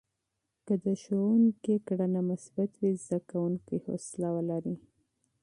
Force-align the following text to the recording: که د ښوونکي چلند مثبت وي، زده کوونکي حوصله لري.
که 0.65 0.73
د 0.83 0.85
ښوونکي 1.01 1.73
چلند 1.87 2.15
مثبت 2.31 2.71
وي، 2.79 2.91
زده 3.03 3.17
کوونکي 3.29 3.75
حوصله 3.85 4.31
لري. 4.49 4.75